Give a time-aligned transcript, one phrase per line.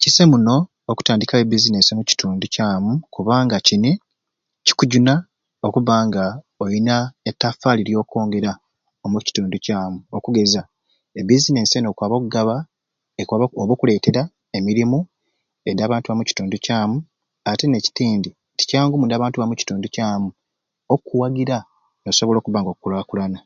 [0.00, 0.54] Kisa muno
[0.90, 3.92] okutandikawo e bizinesi omukitundu kyamu kubanga kini
[4.66, 5.14] kikujuna
[5.66, 6.24] okubba nga
[6.62, 6.96] olina
[7.28, 8.52] ettafaali lyokwongera
[9.04, 10.62] omukitundu kyamu, okugeza
[11.18, 12.56] e bizinesi eni ekwaba okugaba
[13.20, 14.22] ekwaba oba okuleeta
[14.56, 14.98] emirimu
[15.68, 16.96] edi abantu omukitundu kyamu
[17.50, 20.28] ate n'ekiti ndi kyangu abantu omukitundu kyamu
[20.94, 21.56] okuwagira
[22.02, 23.38] nosobola okubanga okkulaakulana